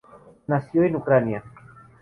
Nació 0.47 0.81
en 0.81 0.95
Ucrania. 0.95 1.43